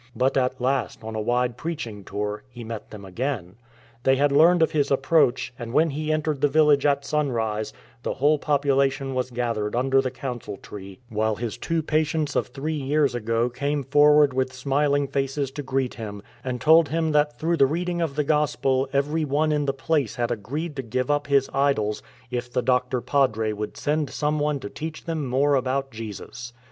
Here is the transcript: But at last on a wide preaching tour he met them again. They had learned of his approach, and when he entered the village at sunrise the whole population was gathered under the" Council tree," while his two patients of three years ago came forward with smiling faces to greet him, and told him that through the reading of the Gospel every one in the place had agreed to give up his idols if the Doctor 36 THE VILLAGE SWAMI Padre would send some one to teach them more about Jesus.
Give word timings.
But 0.15 0.35
at 0.35 0.59
last 0.59 1.03
on 1.03 1.13
a 1.15 1.21
wide 1.21 1.57
preaching 1.57 2.03
tour 2.03 2.43
he 2.49 2.63
met 2.63 2.89
them 2.89 3.05
again. 3.05 3.57
They 4.01 4.15
had 4.15 4.31
learned 4.31 4.63
of 4.63 4.71
his 4.71 4.89
approach, 4.89 5.53
and 5.59 5.73
when 5.73 5.91
he 5.91 6.11
entered 6.11 6.41
the 6.41 6.47
village 6.47 6.87
at 6.87 7.05
sunrise 7.05 7.71
the 8.01 8.15
whole 8.15 8.39
population 8.39 9.13
was 9.13 9.29
gathered 9.29 9.75
under 9.75 10.01
the" 10.01 10.09
Council 10.19 10.57
tree," 10.57 10.97
while 11.09 11.35
his 11.35 11.55
two 11.55 11.83
patients 11.83 12.35
of 12.35 12.47
three 12.47 12.73
years 12.73 13.13
ago 13.13 13.47
came 13.47 13.83
forward 13.83 14.33
with 14.33 14.53
smiling 14.53 15.07
faces 15.07 15.51
to 15.51 15.61
greet 15.61 15.93
him, 15.93 16.23
and 16.43 16.59
told 16.59 16.89
him 16.89 17.11
that 17.11 17.37
through 17.37 17.57
the 17.57 17.67
reading 17.67 18.01
of 18.01 18.15
the 18.15 18.23
Gospel 18.23 18.89
every 18.91 19.23
one 19.23 19.51
in 19.51 19.65
the 19.65 19.71
place 19.71 20.15
had 20.15 20.31
agreed 20.31 20.75
to 20.77 20.81
give 20.81 21.11
up 21.11 21.27
his 21.27 21.47
idols 21.53 22.01
if 22.31 22.51
the 22.51 22.63
Doctor 22.63 23.01
36 23.01 23.11
THE 23.11 23.17
VILLAGE 23.17 23.21
SWAMI 23.21 23.27
Padre 23.27 23.53
would 23.53 23.77
send 23.77 24.09
some 24.09 24.39
one 24.39 24.59
to 24.61 24.67
teach 24.71 25.03
them 25.03 25.27
more 25.27 25.53
about 25.53 25.91
Jesus. 25.91 26.53